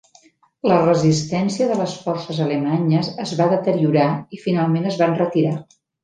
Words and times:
La 0.69 0.77
resistència 0.85 1.67
de 1.73 1.75
les 1.81 1.91
forces 2.05 2.39
alemanyes 2.47 3.09
es 3.25 3.33
va 3.41 3.47
deteriorar 3.55 4.07
i 4.39 4.45
finalment 4.47 4.89
es 4.93 4.97
van 5.03 5.15
retirar. 5.25 5.53